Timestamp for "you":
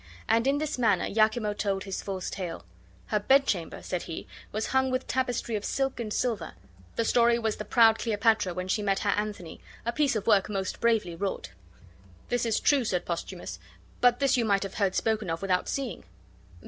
14.37-14.43